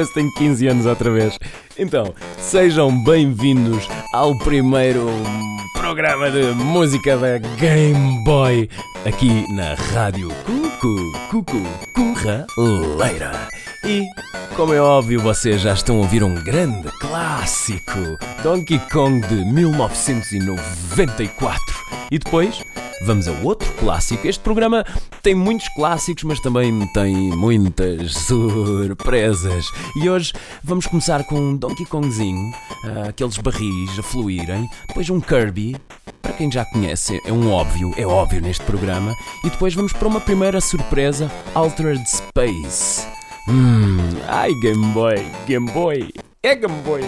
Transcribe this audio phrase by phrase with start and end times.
[0.00, 1.38] Parece que tenho 15 anos outra vez.
[1.78, 5.06] Então, sejam bem-vindos ao primeiro
[5.74, 8.70] programa de música da Game Boy
[9.04, 13.48] aqui na Rádio Cucu, Cucu, Curraleira.
[13.90, 14.08] E,
[14.54, 21.60] como é óbvio, vocês já estão a ouvir um grande clássico, Donkey Kong de 1994.
[22.08, 22.62] E depois
[23.04, 24.28] vamos a outro clássico.
[24.28, 24.84] Este programa
[25.24, 29.66] tem muitos clássicos, mas também tem muitas surpresas.
[29.96, 30.32] E hoje
[30.62, 32.54] vamos começar com um Donkey Kongzinho,
[32.84, 35.76] ah, aqueles barris a fluírem, depois um Kirby.
[36.22, 39.16] Para quem já conhece, é um óbvio, é óbvio neste programa.
[39.44, 43.19] E depois vamos para uma primeira surpresa, Altered Space.
[43.50, 43.98] Hum,
[44.28, 46.08] ai Game Boy, Game Boy,
[46.40, 47.02] é Game Boy.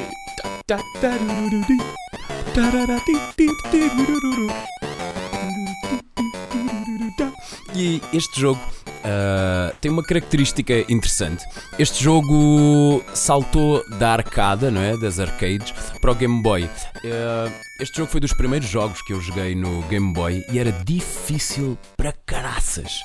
[7.77, 8.61] E este jogo
[9.05, 11.45] ah, tem uma característica interessante.
[11.79, 14.97] Este jogo saltou da arcada, não é?
[14.97, 16.69] Das arcades, para o Game Boy.
[17.05, 20.73] Ah, este jogo foi dos primeiros jogos que eu joguei no Game Boy e era
[20.73, 23.01] difícil para caraças.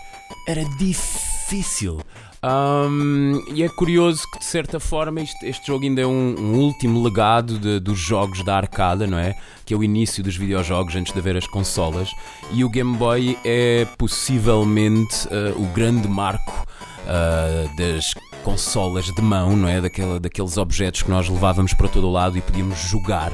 [0.48, 2.02] Era difícil.
[2.50, 6.60] Ahm, e é curioso que, de certa forma, este, este jogo ainda é um, um
[6.60, 9.36] último legado de- dos jogos da arcada, não é?
[9.66, 12.10] Que é o início dos videojogos antes de haver as consolas.
[12.54, 16.66] E o Game Boy é possivelmente ah, o grande marco
[17.06, 19.82] ah, das consolas de mão, não é?
[19.82, 23.34] Daquela, daqueles objetos que nós levávamos para todo o lado e podíamos jogar.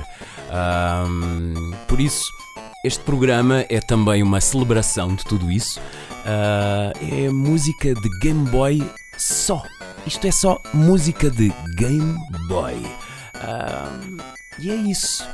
[0.49, 2.23] Ahm, por isso,
[2.83, 5.79] este programa é também uma celebração de tudo isso.
[6.25, 8.81] Ah, é música de Game Boy
[9.17, 9.63] só.
[10.05, 12.75] Isto é só música de Game Boy.
[14.59, 15.25] E é isso.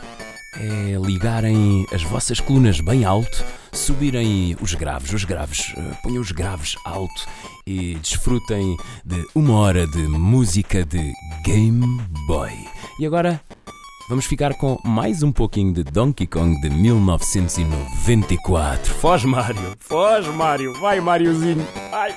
[0.55, 6.31] É ligarem as vossas colunas bem alto, subirem os graves, os graves, ah, ponham os
[6.31, 7.27] graves alto
[7.67, 8.75] e desfrutem
[9.05, 11.13] de uma hora de música de
[11.45, 12.51] Game Boy.
[12.99, 13.39] E agora
[14.09, 18.91] Vamos ficar com mais um pouquinho de Donkey Kong de 1994.
[18.95, 19.75] Foz, Mário!
[19.77, 20.73] Foz, Mário!
[20.79, 21.63] Vai, Máriozinho!
[21.91, 22.15] Vai!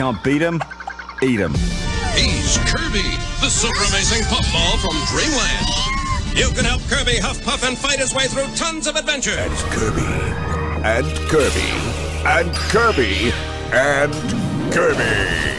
[0.00, 0.58] Can't beat 'em,
[1.22, 1.52] eat 'em.
[2.14, 3.04] He's Kirby,
[3.42, 5.66] the super amazing puffball from Dreamland.
[6.34, 9.36] You can help Kirby huff puff and fight his way through tons of adventure.
[9.36, 10.06] and Kirby,
[10.84, 11.70] and Kirby,
[12.24, 13.30] and Kirby,
[13.72, 15.49] and Kirby.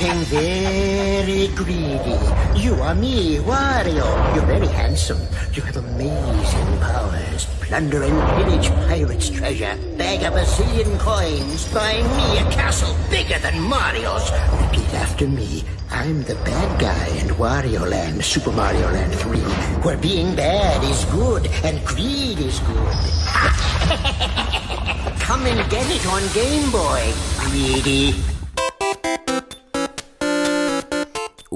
[0.00, 2.16] Getting very greedy.
[2.58, 4.34] You are me, Wario.
[4.34, 5.20] You're very handsome.
[5.52, 7.44] You have amazing powers.
[7.60, 9.76] Plunder and pillage pirates' treasure.
[9.98, 11.68] Bag of a bazillion coins.
[11.74, 14.30] Buy me a castle bigger than Mario's.
[14.62, 15.64] Repeat after me.
[15.90, 19.38] I'm the bad guy in Wario Land, Super Mario Land 3,
[19.82, 22.70] where being bad is good and greed is good.
[25.20, 28.14] Come and get it on Game Boy, greedy.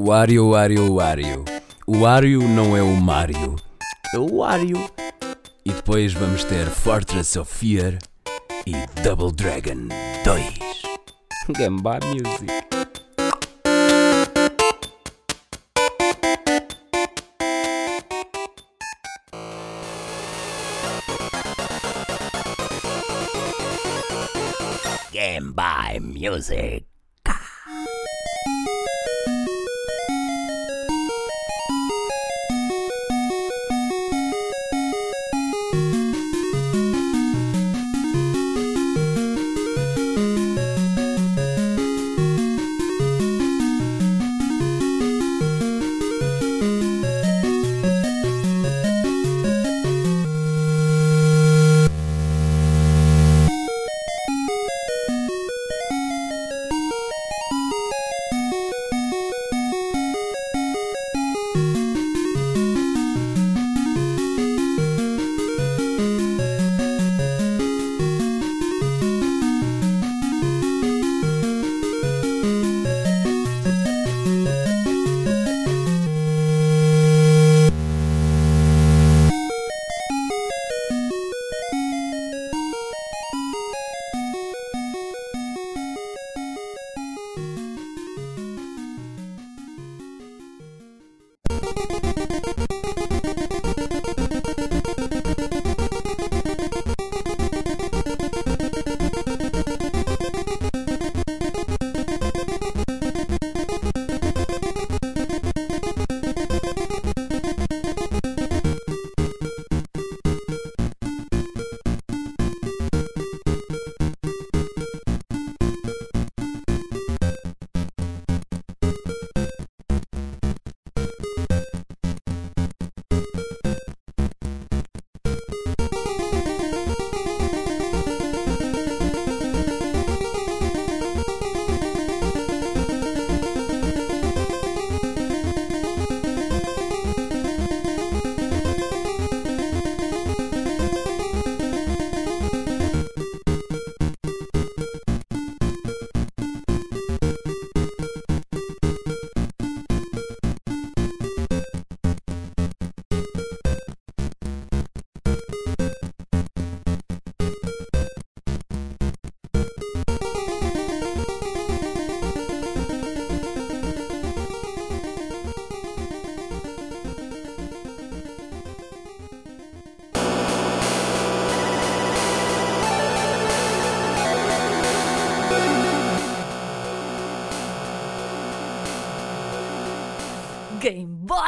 [0.06, 1.44] Wario, Wario, Wario.
[1.86, 3.56] O Wario não é o Mario,
[4.14, 4.76] é o Wario.
[5.64, 7.96] E depois vamos ter Fortress of Fear
[8.66, 9.88] e Double Dragon
[10.22, 11.56] 2.
[11.56, 12.52] Gamba Music.
[25.10, 26.83] Game by Music.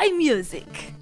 [0.07, 0.96] Game Boy Music.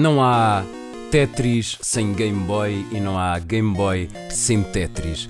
[0.00, 0.64] Não há
[1.10, 5.28] Tetris sem Game Boy e não há Game Boy sem Tetris.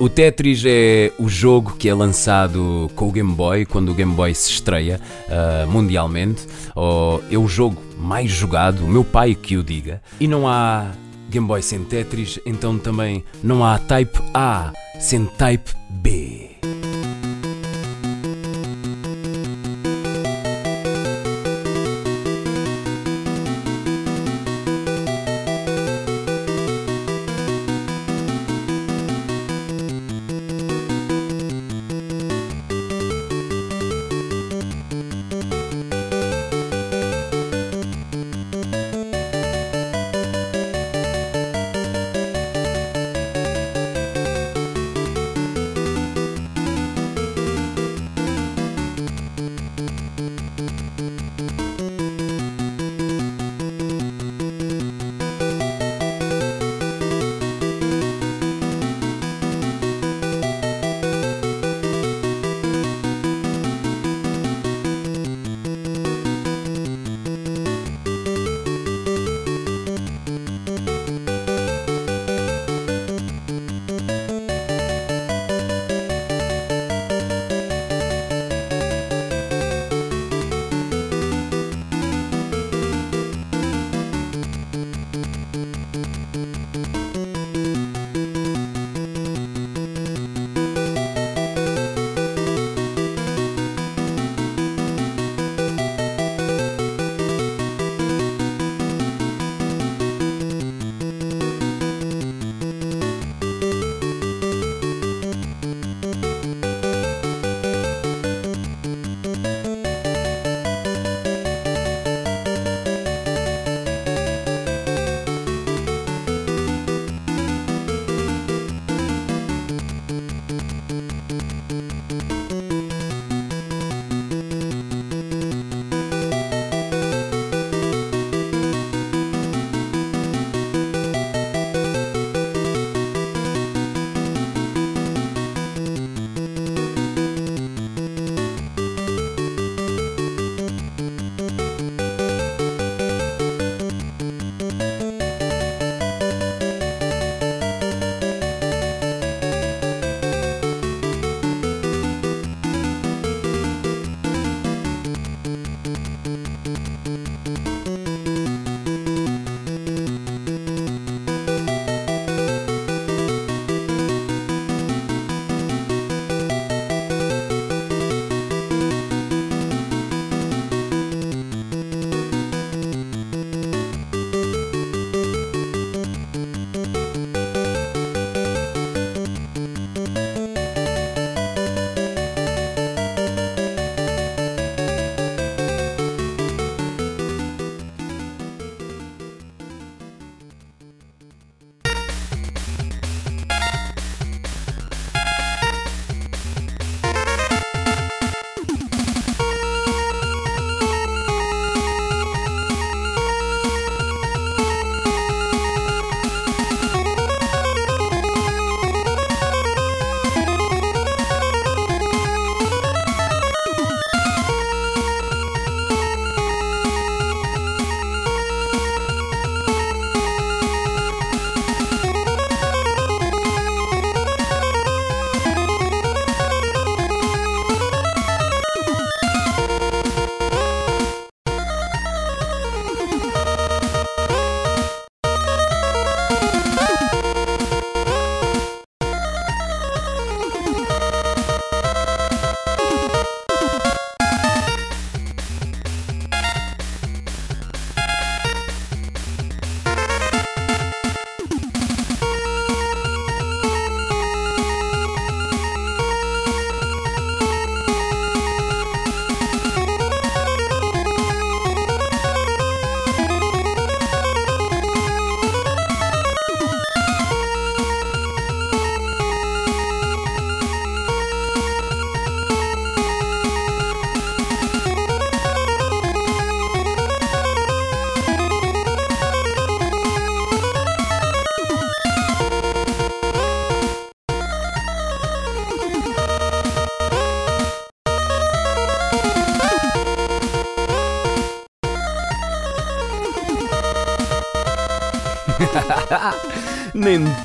[0.00, 4.14] O Tetris é o jogo que é lançado com o Game Boy quando o Game
[4.14, 6.46] Boy se estreia uh, mundialmente.
[6.74, 10.02] Ou é o jogo mais jogado, o meu pai que o diga.
[10.18, 10.90] E não há
[11.28, 15.81] Game Boy sem Tetris, então também não há Type A sem Type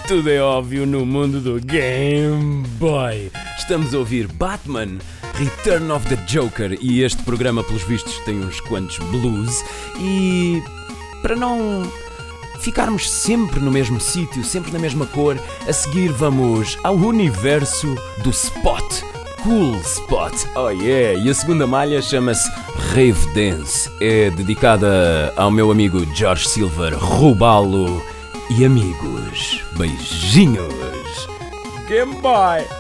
[0.08, 3.30] tudo é óbvio no mundo do Game Boy.
[3.58, 5.00] Estamos a ouvir Batman,
[5.34, 9.65] Return of the Joker e este programa, pelos vistos, tem uns quantos blues.
[10.00, 10.63] E
[11.22, 11.84] para não
[12.62, 17.93] ficarmos sempre no mesmo sítio, sempre na mesma cor, a seguir vamos ao universo
[18.24, 19.04] do Spot.
[19.43, 21.20] Cool Spot, oh yeah!
[21.20, 22.50] E a segunda malha chama-se
[22.93, 23.89] Rave Dance.
[24.00, 28.02] É dedicada ao meu amigo George Silver, Rubalo
[28.50, 29.16] e amigos.
[29.78, 31.28] Beijinhos!
[31.88, 32.77] Game Boy!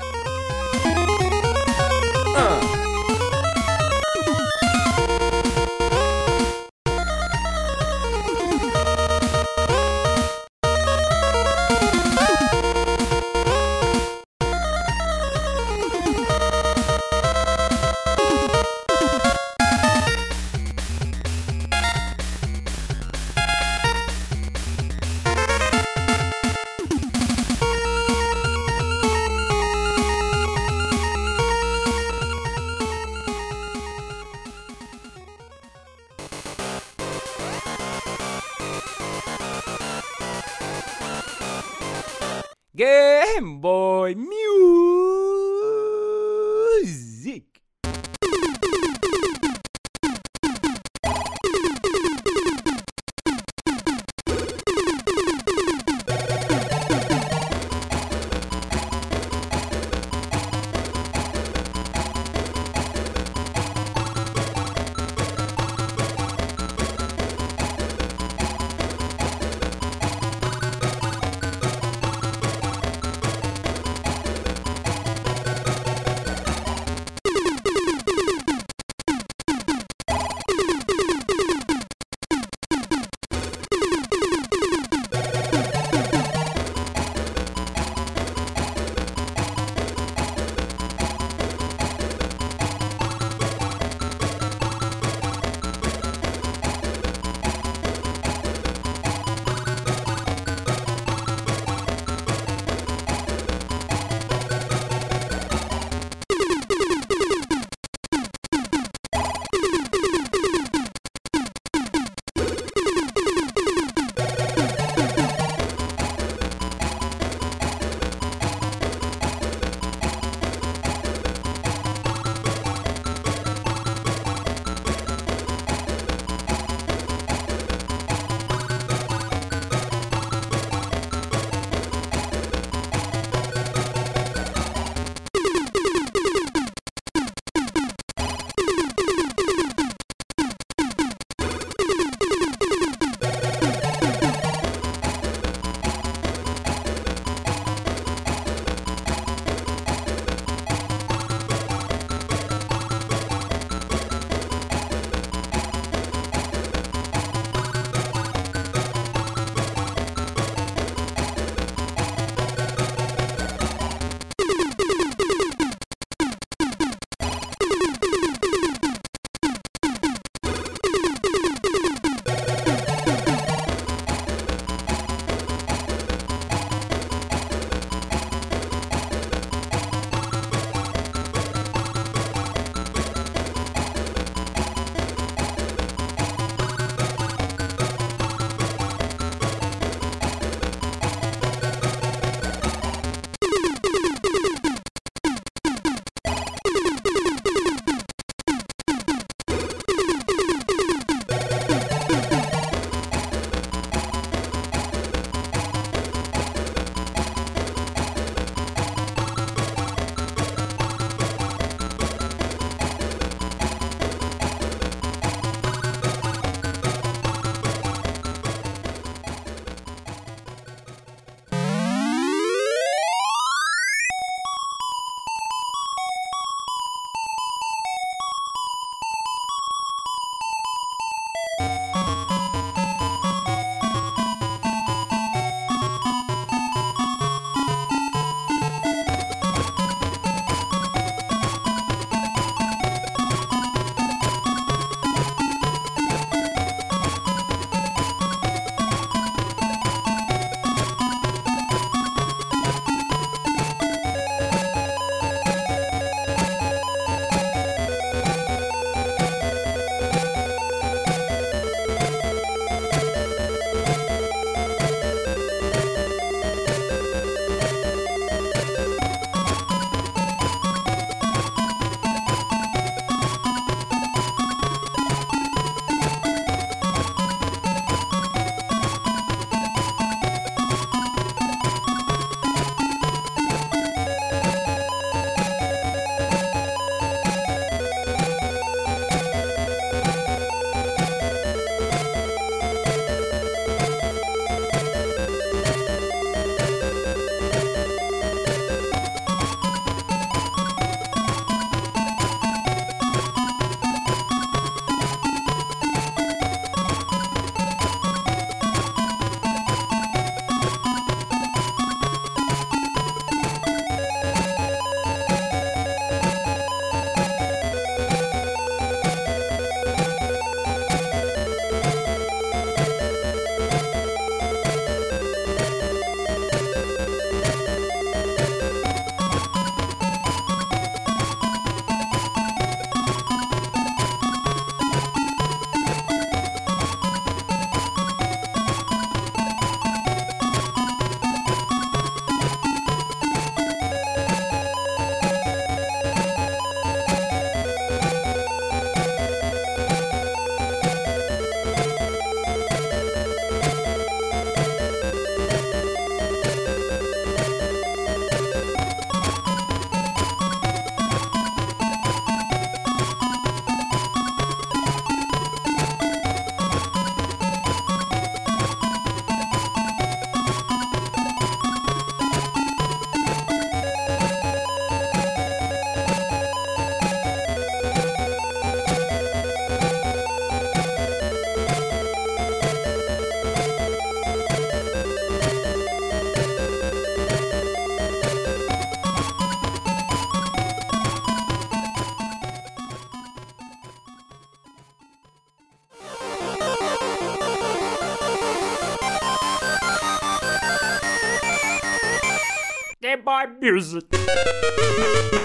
[403.37, 405.36] Game Boy Music.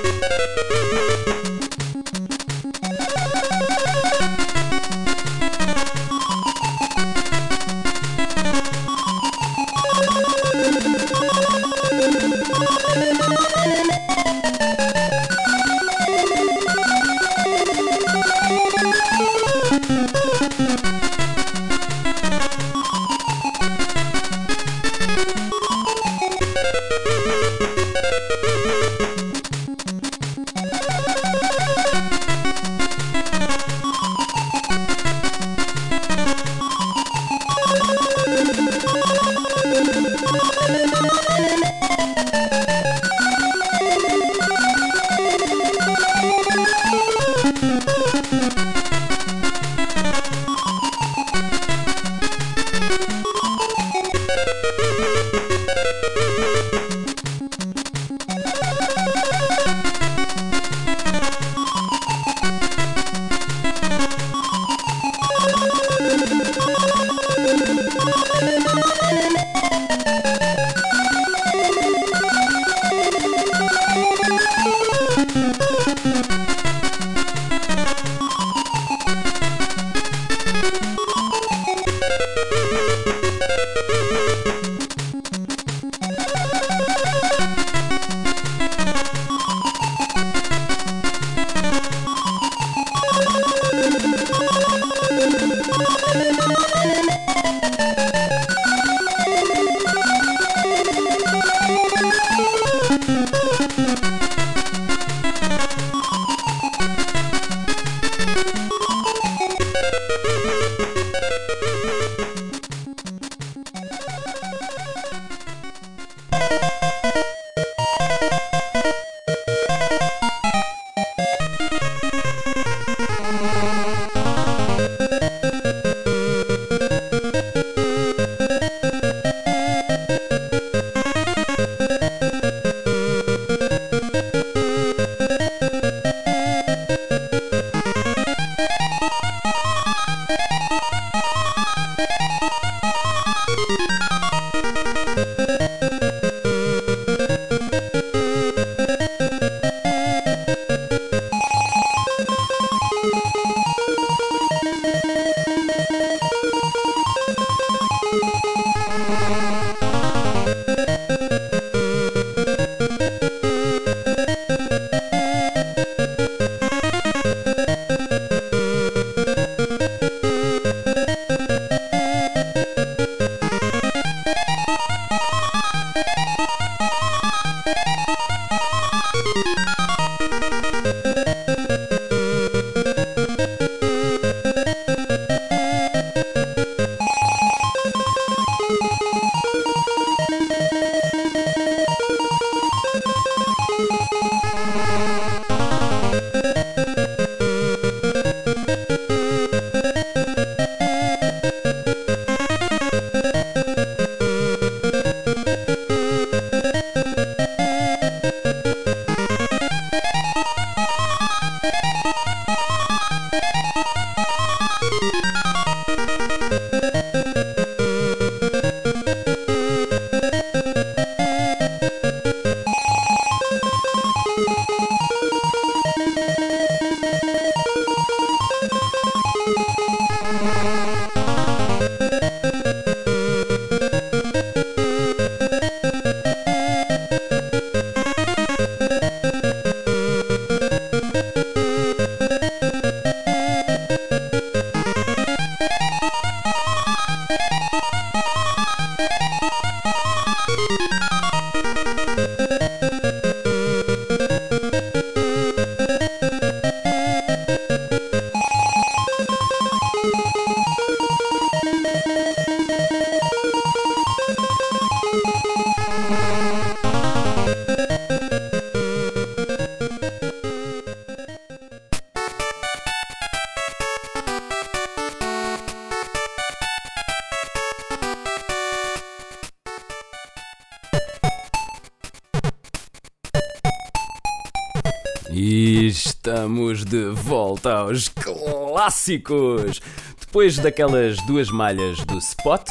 [290.21, 292.64] Depois daquelas duas malhas do Spot,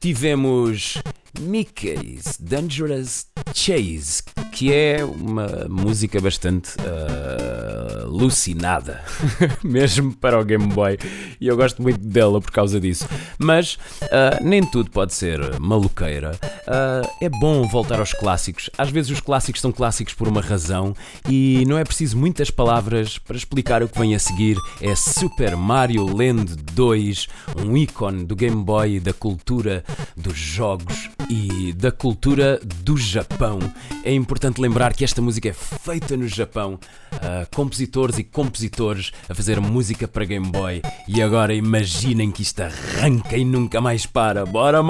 [0.00, 0.98] tivemos
[1.40, 4.22] Mickey's Dangerous Chase,
[4.52, 9.04] que é uma música bastante uh, alucinada,
[9.62, 10.98] mesmo para o Game Boy,
[11.40, 13.06] e eu gosto muito dela por causa disso.
[13.38, 16.32] Mas uh, nem tudo pode ser maluqueira.
[16.66, 18.70] Uh, é bom voltar aos clássicos.
[18.76, 20.94] Às vezes os clássicos são clássicos por uma razão
[21.28, 24.56] e não é preciso muitas palavras para explicar o que vem a seguir.
[24.80, 27.28] É Super Mario Land 2,
[27.64, 29.84] um ícone do Game Boy e da cultura
[30.16, 33.58] dos jogos e da cultura do Japão.
[34.04, 36.74] É importante lembrar que esta música é feita no Japão,
[37.12, 40.82] uh, compositores e compositores a fazer música para Game Boy.
[41.06, 44.46] E agora imaginem que isto arranca e nunca mais para.
[44.46, 44.82] Bora,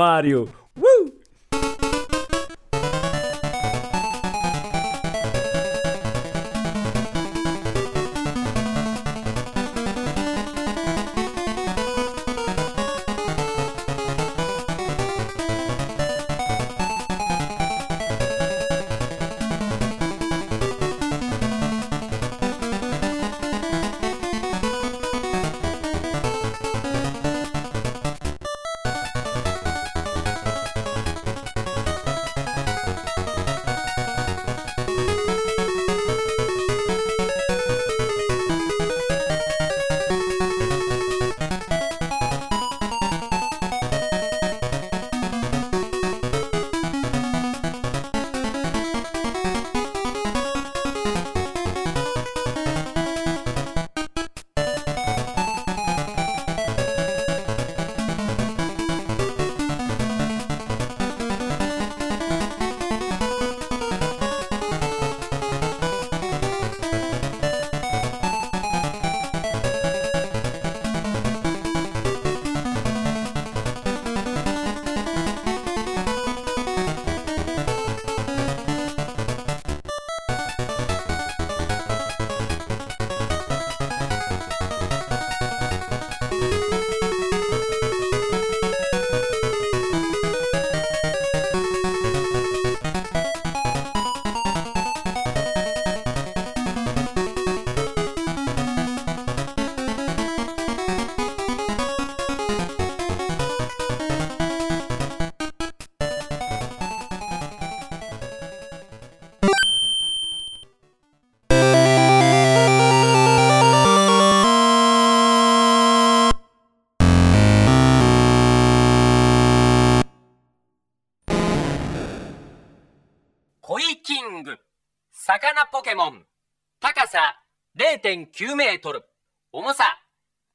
[126.80, 127.42] 高さ
[127.76, 129.04] 0.9メートル。
[129.52, 129.84] 重さ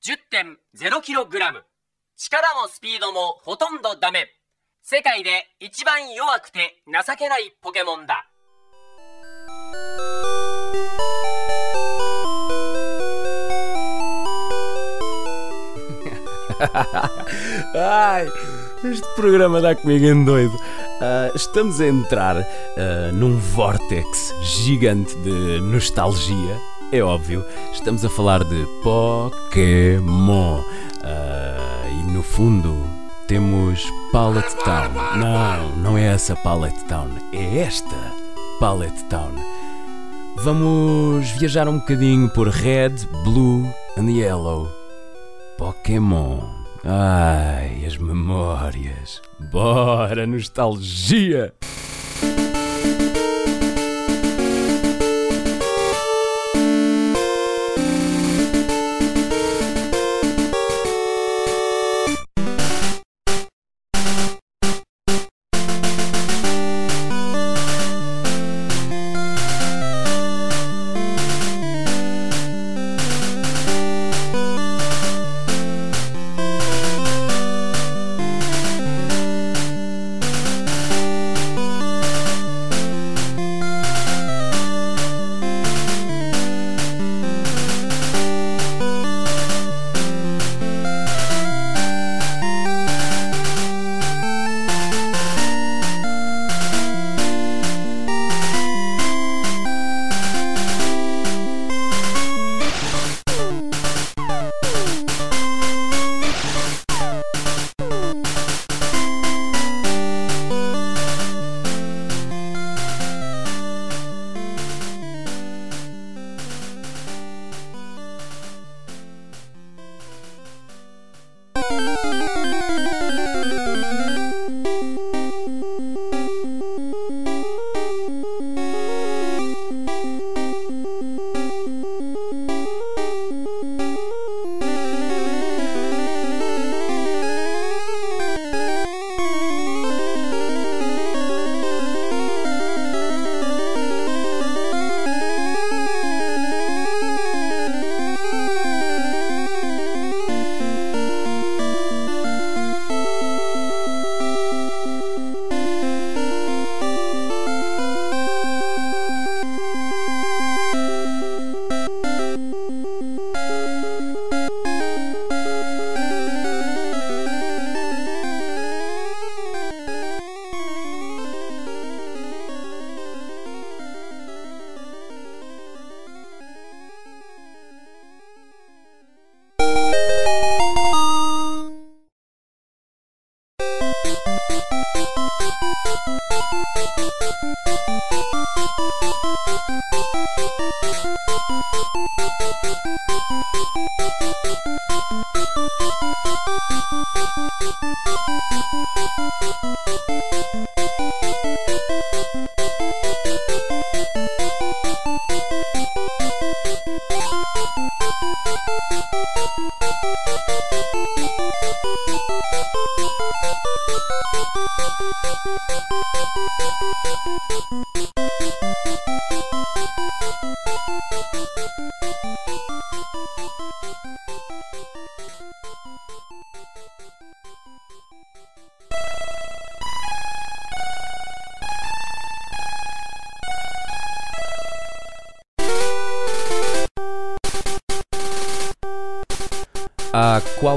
[0.05, 1.63] 10.0キログラム。
[2.15, 4.27] 力もスピードもほとんどダメ。
[4.81, 8.27] 世界で一番弱くて情けないポケモンだ。
[17.73, 18.53] はい。
[18.83, 19.61] este programa.
[21.01, 26.59] Uh, estamos a entrar uh, num vórtex gigante de nostalgia.
[26.91, 30.59] É óbvio, estamos a falar de Pokémon.
[30.59, 32.85] Uh, e no fundo
[33.27, 34.93] temos Pallet Town.
[35.17, 37.95] Não, não é essa Pallet Town, é esta
[38.59, 39.33] Pallet Town.
[40.37, 43.67] Vamos viajar um bocadinho por Red, Blue
[43.97, 44.69] and Yellow.
[45.57, 46.62] Pokémon.
[46.85, 49.21] Ai, as memórias.
[49.39, 51.53] Bora, nostalgia!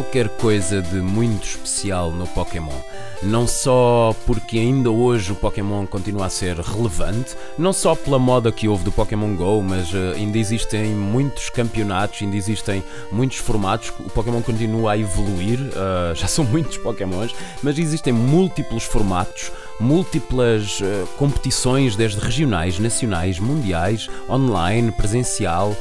[0.06, 2.78] Qualquer coisa de muito especial no Pokémon.
[3.22, 8.52] Não só porque ainda hoje o Pokémon continua a ser relevante, não só pela moda
[8.52, 13.92] que houve do Pokémon Go, mas uh, ainda existem muitos campeonatos, ainda existem muitos formatos,
[13.98, 19.50] o Pokémon continua a evoluir, uh, já são muitos Pokémons, mas existem múltiplos formatos,
[19.80, 25.74] múltiplas uh, competições, desde regionais, nacionais, mundiais, online, presencial,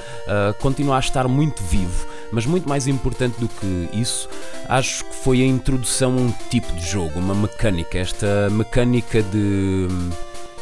[0.59, 2.14] continua a estar muito vivo.
[2.31, 4.27] Mas muito mais importante do que isso,
[4.67, 9.87] acho que foi a introdução a um tipo de jogo, uma mecânica, esta mecânica de
[9.89, 10.09] hum,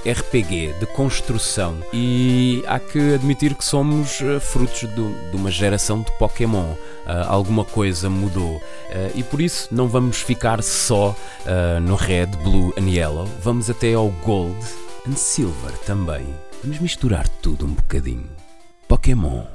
[0.06, 1.78] RPG, de construção.
[1.94, 6.74] E há que admitir que somos frutos de, de uma geração de Pokémon.
[6.74, 8.58] Uh, alguma coisa mudou.
[8.58, 8.62] Uh,
[9.16, 13.28] e por isso não vamos ficar só uh, no Red, Blue and Yellow.
[13.42, 14.58] Vamos até ao Gold
[15.08, 16.26] and Silver também.
[16.64, 18.30] Vamos misturar tudo um bocadinho.
[18.88, 19.53] Pokémon.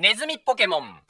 [0.00, 1.08] ネズミポケモン。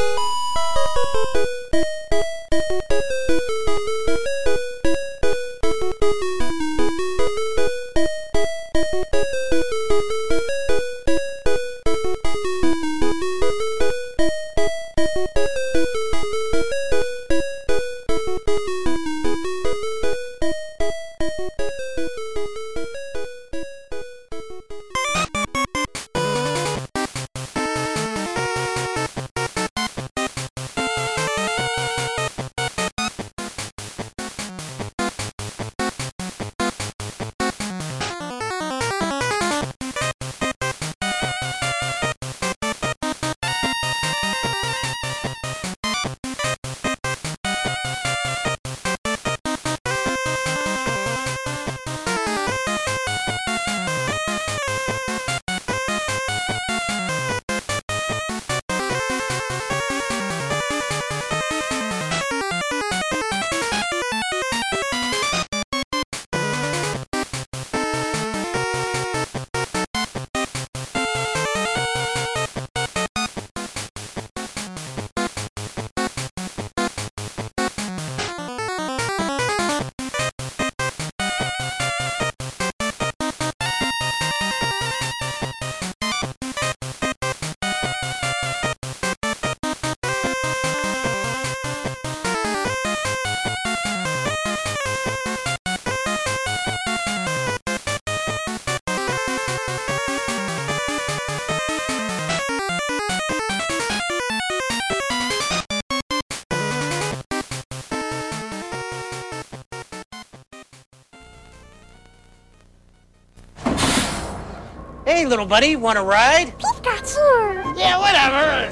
[115.19, 116.57] Hey, little buddy, want a ride?
[116.61, 117.77] Pikachu!
[117.77, 118.71] Yeah, whatever.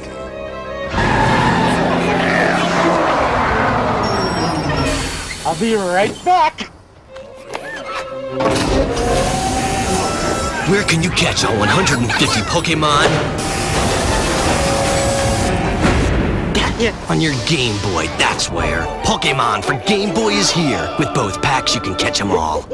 [5.44, 6.68] I'll be right back.
[10.70, 13.08] Where can you catch all 150 Pokemon?
[17.10, 18.82] On your Game Boy, that's where.
[19.02, 20.94] Pokemon for Game Boy is here.
[21.00, 22.64] With both packs, you can catch them all.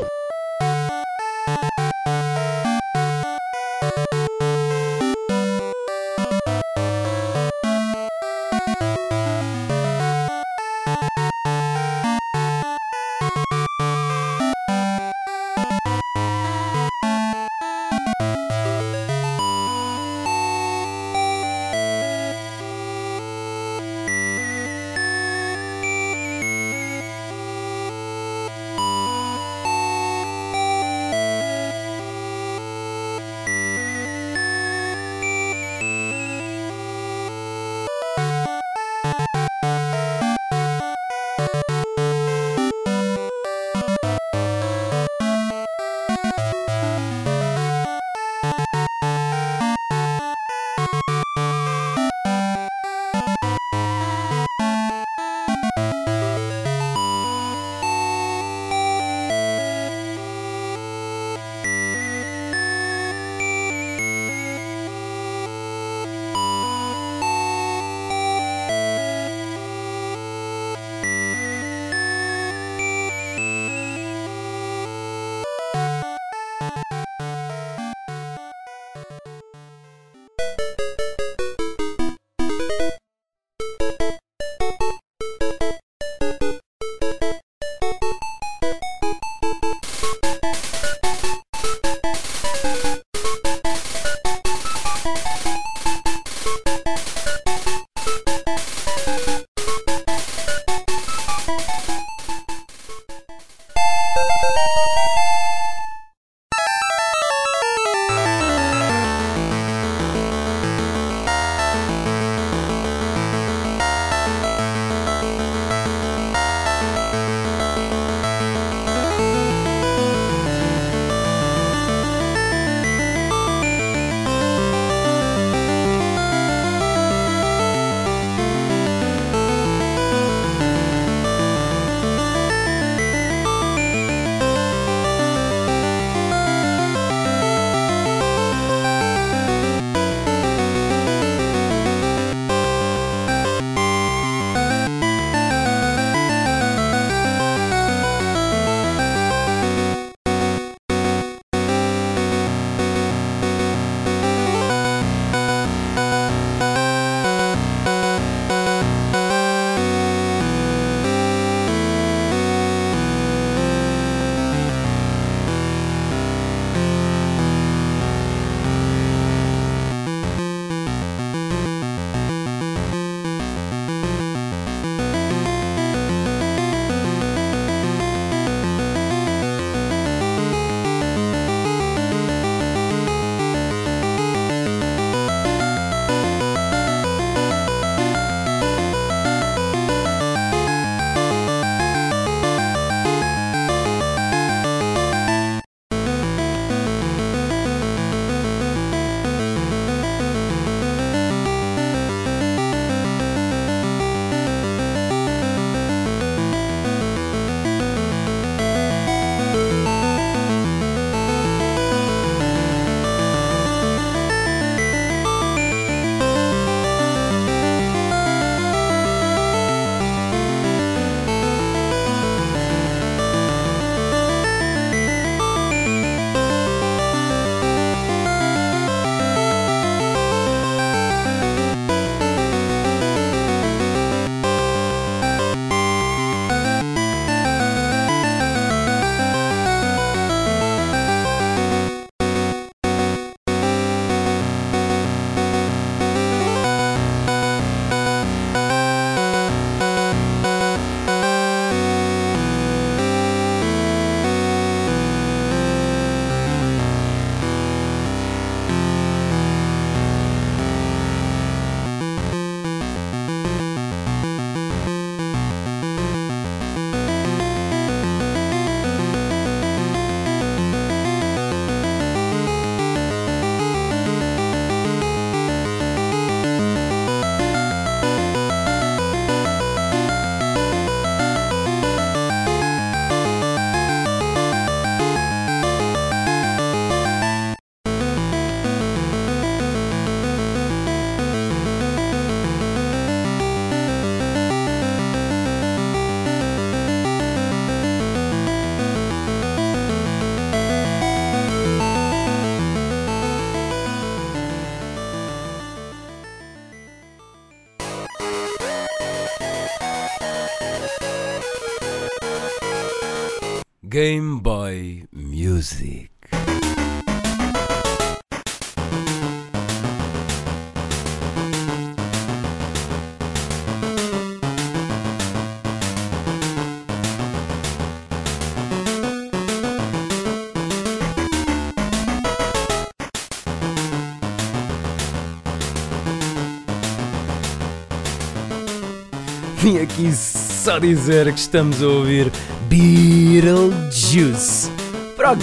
[340.63, 342.31] Só dizer que estamos a ouvir
[342.69, 344.71] Beetlejuice
[345.17, 345.37] para o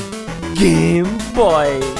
[0.56, 1.99] Game Boy.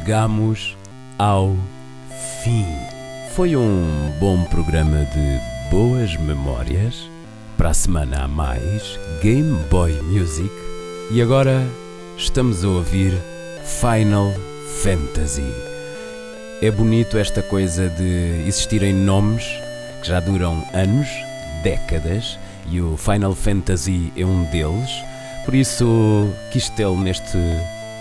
[0.00, 0.76] Chegamos
[1.18, 1.54] ao
[2.42, 2.64] fim.
[3.34, 7.06] Foi um bom programa de boas memórias.
[7.58, 10.50] Para a semana a mais, Game Boy Music.
[11.10, 11.62] E agora
[12.16, 13.12] estamos a ouvir
[13.62, 14.32] Final
[14.82, 15.44] Fantasy.
[16.62, 19.44] É bonito esta coisa de existirem nomes
[20.00, 21.08] que já duram anos,
[21.62, 22.38] décadas,
[22.70, 24.90] e o Final Fantasy é um deles.
[25.44, 27.36] Por isso quis tê-lo neste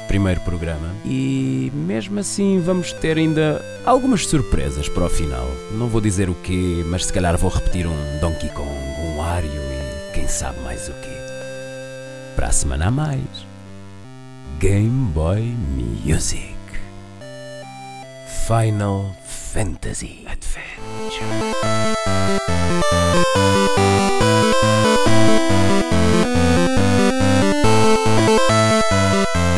[0.09, 0.89] primeiro programa.
[1.05, 5.47] E mesmo assim vamos ter ainda algumas surpresas para o final.
[5.71, 9.51] Não vou dizer o quê, mas se calhar vou repetir um Donkey Kong, um Wario
[9.51, 11.15] e quem sabe mais o quê.
[12.35, 13.47] Para a semana a mais.
[14.59, 15.55] Game Boy
[16.03, 16.57] Music.
[18.47, 21.59] Final Fantasy Adventure.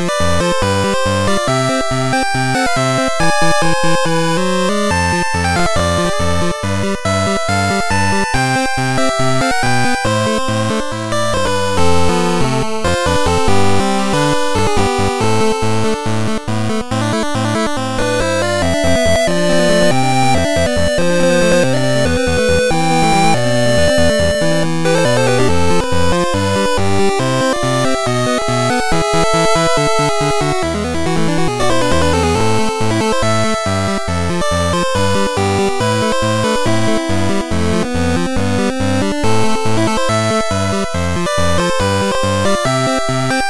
[0.02, 0.32] Música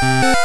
[0.01, 0.41] Extra,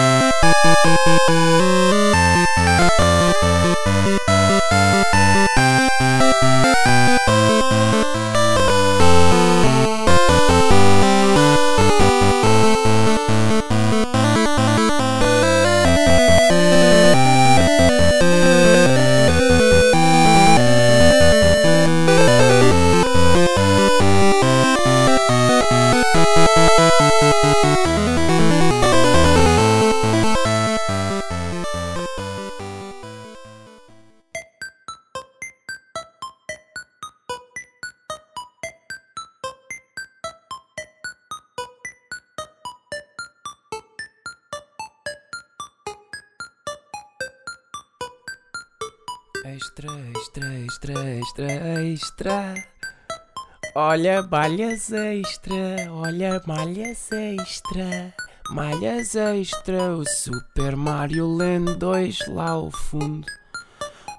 [53.79, 58.15] Olha, malhas extra, olha, malhas extra.
[58.49, 63.27] Malhas extra, o Super Mario Land 2 lá ao fundo.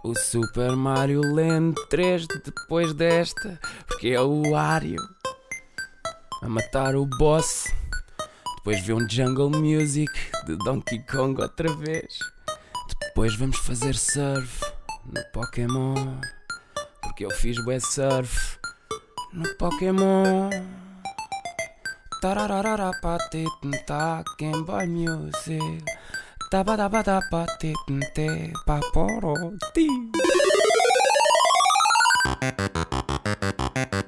[0.03, 5.01] O Super Mario Land 3 depois desta, porque é o Wario
[6.43, 7.66] a matar o boss.
[8.58, 10.14] Depois vê um Jungle Music
[10.45, 12.20] de Donkey Kong outra vez.
[13.01, 14.64] Depois vamos fazer surf
[15.03, 16.22] no Pokémon.
[17.01, 18.60] Porque eu fiz web surf
[19.34, 20.50] no Pokémon.
[22.22, 25.84] Tararara patete tá Game Boy Music.
[26.50, 29.88] Tabadabada patete paporoti.
[32.40, 34.07] Game Boy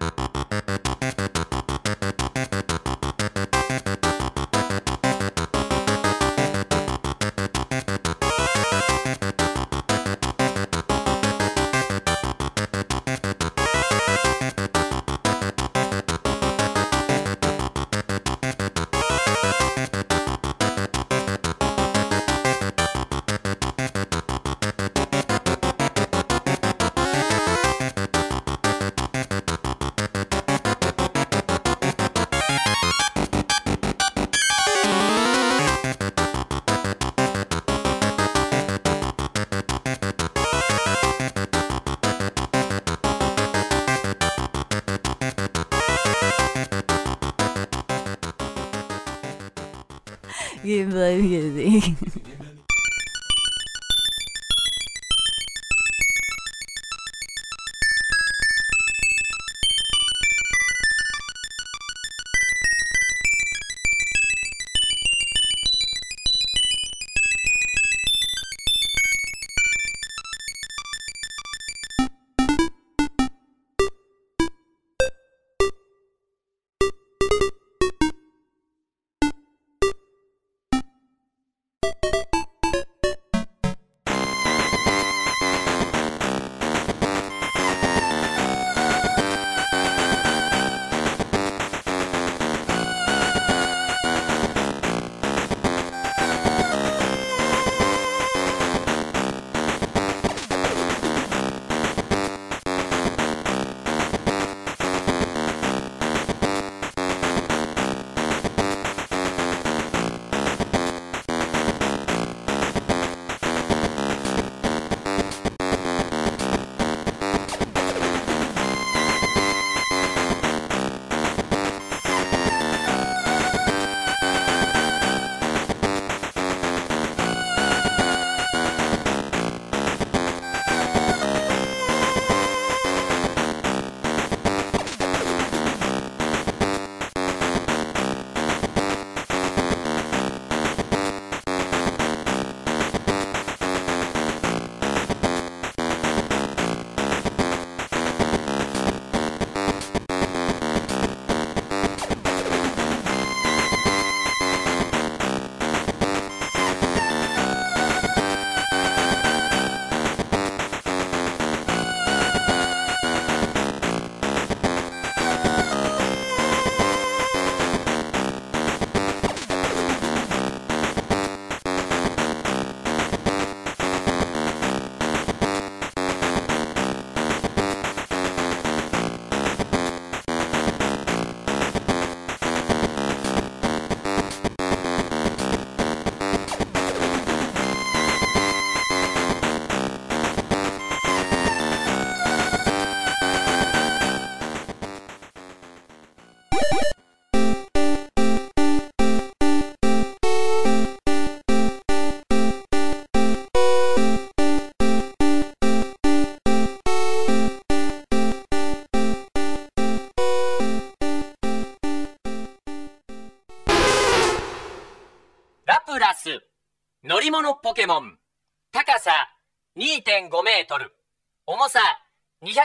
[50.70, 51.96] Music.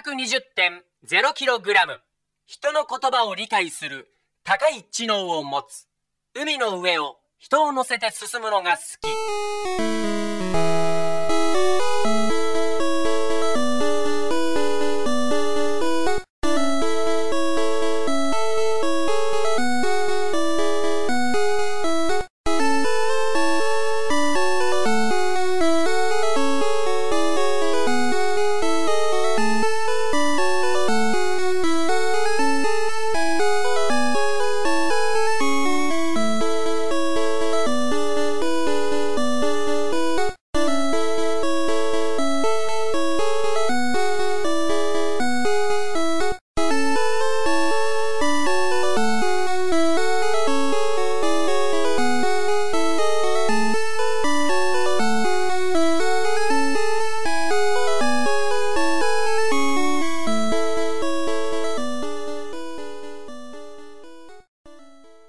[0.05, 2.01] 220.0kg。
[2.47, 4.09] 人の言葉を理解する
[4.45, 5.87] 高い知能を持つ。
[6.35, 10.64] 海の上を人を乗せて進むのが好き。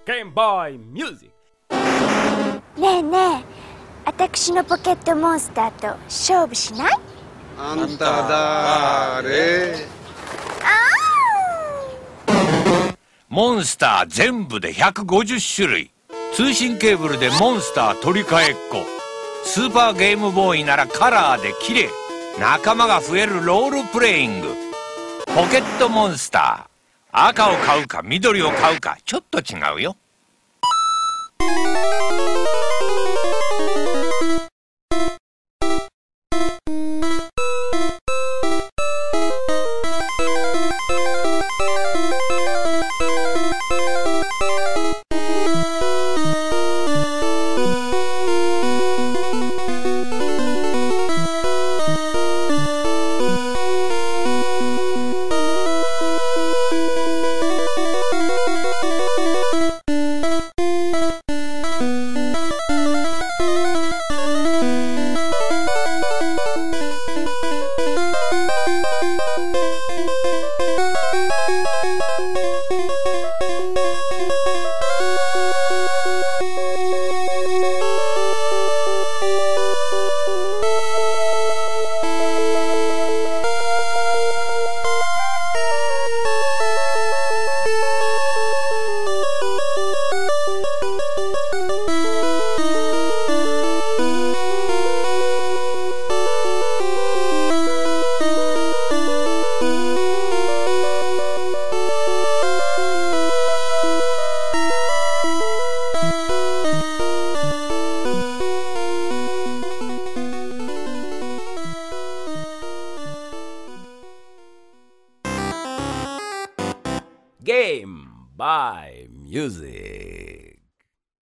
[0.05, 1.31] Game Boy Music.
[1.71, 3.43] ねえねえ
[4.05, 6.93] 私のポケットモンスターと勝負しない？
[7.57, 9.77] あんただれ
[13.29, 15.91] モンスター全部で150種類
[16.33, 18.85] 通信ケーブルでモンスター取り替えっこ。
[19.43, 21.89] スーパーゲームボーイならカラーで綺麗。
[22.39, 24.49] 仲間が増えるロールプレイング。
[25.27, 26.74] ポケットモンスター
[27.17, 29.95] 赤を買うか緑を買うかちょっと違うよ。